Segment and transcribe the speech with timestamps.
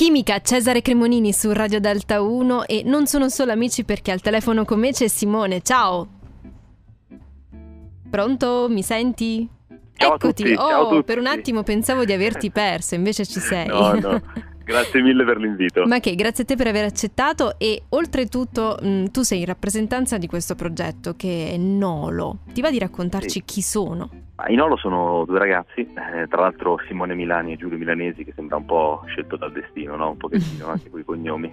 [0.00, 4.64] Chimica, Cesare Cremonini su Radio Delta 1 e non sono solo amici perché al telefono
[4.64, 5.60] con me c'è Simone.
[5.60, 6.08] Ciao.
[8.08, 8.66] Pronto?
[8.70, 9.46] Mi senti?
[9.92, 10.42] Ciao Eccoti.
[10.42, 13.66] tutti, oh, per un attimo pensavo di averti perso, invece ci sei.
[13.66, 14.22] No, no.
[14.70, 15.84] Grazie mille per l'invito.
[15.86, 20.16] Ma che, grazie a te per aver accettato e oltretutto mh, tu sei in rappresentanza
[20.16, 22.38] di questo progetto che è Nolo.
[22.52, 23.42] Ti va di raccontarci Sì.
[23.44, 24.08] chi sono?
[24.36, 28.32] Ah, In Olo sono due ragazzi, eh, tra l'altro Simone Milani e Giulio Milanesi, che
[28.34, 30.10] sembra un po' scelto dal destino, no?
[30.10, 31.52] un pochettino anche con i cognomi.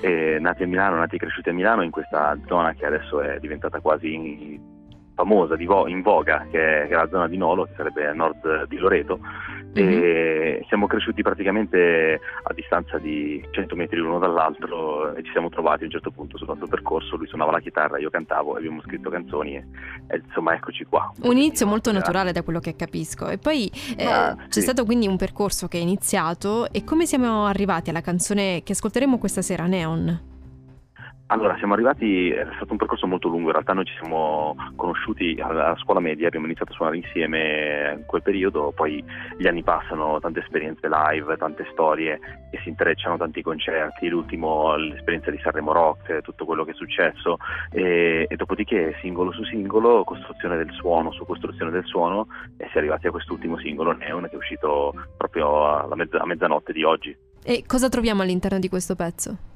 [0.00, 3.38] Eh, nati a Milano, nati e cresciuti a Milano, in questa zona che adesso è
[3.38, 4.58] diventata quasi
[5.14, 8.06] famosa, di vo- in voga, che è, che è la zona di Nolo, che sarebbe
[8.08, 9.20] a nord di Loreto.
[9.80, 15.82] E siamo cresciuti praticamente a distanza di 100 metri l'uno dall'altro e ci siamo trovati
[15.82, 17.16] a un certo punto sul nostro percorso.
[17.16, 19.64] Lui suonava la chitarra, io cantavo e abbiamo scritto canzoni e,
[20.08, 21.12] e insomma eccoci qua.
[21.22, 24.60] Un inizio molto naturale da quello che capisco e poi eh, Ma, c'è sì.
[24.62, 29.18] stato quindi un percorso che è iniziato e come siamo arrivati alla canzone che ascolteremo
[29.18, 30.34] questa sera, Neon?
[31.28, 35.36] Allora, siamo arrivati, è stato un percorso molto lungo, in realtà noi ci siamo conosciuti
[35.40, 39.04] alla scuola media, abbiamo iniziato a suonare insieme in quel periodo, poi
[39.36, 45.32] gli anni passano, tante esperienze live, tante storie che si intrecciano, tanti concerti, l'ultimo l'esperienza
[45.32, 47.38] di Sanremo Rock, tutto quello che è successo
[47.72, 52.76] e, e dopodiché singolo su singolo, costruzione del suono su costruzione del suono e si
[52.76, 56.84] è arrivati a quest'ultimo singolo Neon che è uscito proprio alla mezza- a mezzanotte di
[56.84, 57.16] oggi.
[57.42, 59.54] E cosa troviamo all'interno di questo pezzo?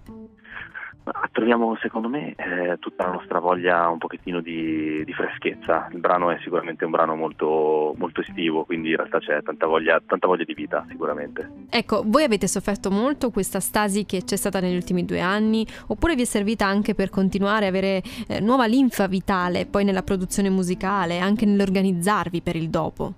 [1.12, 5.88] Ma Troviamo secondo me eh, tutta la nostra voglia un pochettino di, di freschezza.
[5.92, 10.00] Il brano è sicuramente un brano molto, molto estivo, quindi in realtà c'è tanta voglia,
[10.04, 11.50] tanta voglia di vita sicuramente.
[11.70, 16.14] Ecco, voi avete sofferto molto questa stasi che c'è stata negli ultimi due anni oppure
[16.14, 20.50] vi è servita anche per continuare a avere eh, nuova linfa vitale poi nella produzione
[20.50, 23.14] musicale, anche nell'organizzarvi per il dopo?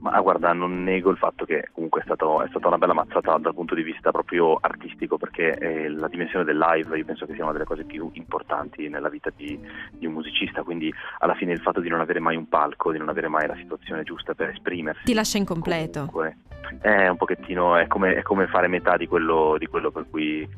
[0.00, 3.36] Ma guarda, non nego il fatto che comunque è, stato- è stata una bella mazzata
[3.38, 7.34] dal punto di vista proprio artistico, perché eh, la dimensione del live io penso che
[7.34, 9.58] sia una delle cose più importanti nella vita di,
[9.90, 12.98] di un musicista, quindi alla fine il fatto di non avere mai un palco, di
[12.98, 15.04] non avere mai la situazione giusta per esprimersi.
[15.04, 16.06] Ti lascia incompleto.
[16.06, 16.36] Comunque,
[16.80, 20.48] è un pochettino, è come, è come fare metà di quello, di quello per cui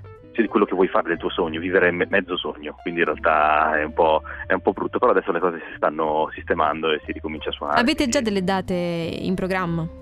[0.42, 3.78] di quello che vuoi fare del tuo sogno, vivere me- mezzo sogno, quindi in realtà
[3.78, 7.00] è un, po', è un po' brutto, però adesso le cose si stanno sistemando e
[7.04, 7.80] si ricomincia a suonare.
[7.80, 10.00] Avete già delle date in programma?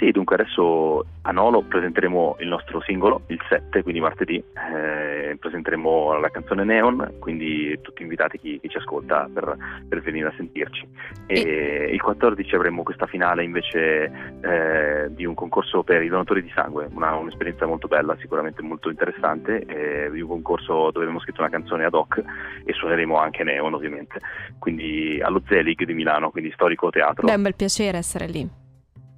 [0.00, 6.18] Sì, dunque adesso a Nolo presenteremo il nostro singolo, il 7, quindi martedì, eh, presenteremo
[6.18, 9.54] la canzone Neon, quindi tutti invitati chi, chi ci ascolta per,
[9.86, 10.88] per venire a sentirci.
[11.26, 16.50] E, il 14 avremo questa finale invece eh, di un concorso per i donatori di
[16.54, 21.42] sangue, una- un'esperienza molto bella, sicuramente molto interessante, eh, di un concorso dove abbiamo scritto
[21.42, 22.22] una canzone ad hoc
[22.64, 24.18] e suoneremo anche Neon ovviamente,
[24.58, 27.26] quindi allo Zelig di Milano, quindi storico teatro.
[27.26, 28.59] Beh, è un bel piacere essere lì.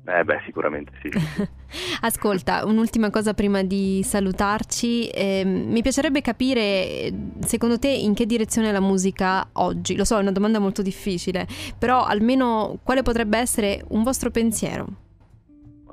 [0.04, 1.10] Eh beh, sicuramente sì.
[2.02, 5.08] Ascolta, un'ultima cosa prima di salutarci.
[5.08, 9.94] ehm, mi piacerebbe capire, eh, secondo te, in che direzione la musica oggi?
[9.96, 11.46] Lo so, è una domanda molto difficile,
[11.78, 14.86] però almeno quale potrebbe essere un vostro pensiero?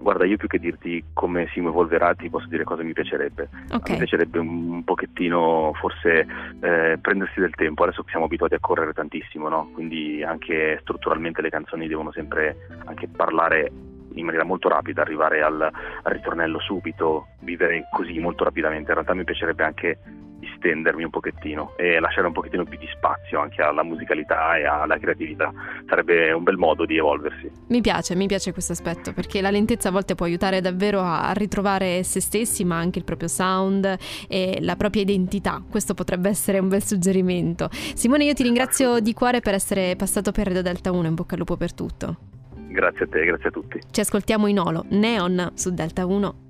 [0.02, 3.50] Guarda, io più che dirti come si evolverà, ti posso dire cosa mi piacerebbe.
[3.52, 6.26] A me Ok, piacerebbe un pochettino forse
[6.62, 9.70] eh, prendersi del tempo, adesso siamo abituati a correre tantissimo, no?
[9.74, 12.56] quindi anche strutturalmente le canzoni devono sempre
[12.86, 13.72] anche parlare
[14.20, 18.90] in maniera molto rapida, arrivare al, al ritornello subito, vivere così molto rapidamente.
[18.90, 19.98] In realtà mi piacerebbe anche
[20.40, 24.98] distendermi un pochettino e lasciare un pochettino più di spazio anche alla musicalità e alla
[24.98, 25.52] creatività.
[25.88, 27.52] Sarebbe un bel modo di evolversi.
[27.68, 31.32] mi piace, mi piace questo aspetto perché la lentezza a volte può aiutare davvero a,
[31.34, 33.98] ritrovare se stessi, ma anche il proprio sound
[34.28, 35.62] e la propria identità.
[35.70, 37.70] Questo potrebbe essere un bel suggerimento.
[37.72, 41.08] Simone, io ti ringrazio di cuore per essere passato per Radio Delta 1.
[41.08, 42.39] In bocca al lupo per tutto.
[42.70, 43.80] Grazie a te, grazie a tutti.
[43.92, 46.49] Ci ascoltiamo in olo, Neon su Delta 1.